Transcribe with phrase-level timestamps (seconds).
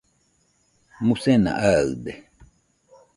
[1.05, 2.11] musena aɨde